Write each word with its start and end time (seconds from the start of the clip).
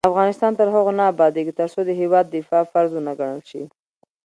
افغانستان 0.09 0.51
تر 0.59 0.67
هغو 0.75 0.91
نه 0.99 1.03
ابادیږي، 1.13 1.53
ترڅو 1.59 1.79
د 1.85 1.89
هیواد 2.01 2.25
دفاع 2.27 2.63
فرض 2.71 2.91
ونه 2.93 3.13
ګڼل 3.19 3.41
شي. 3.49 3.61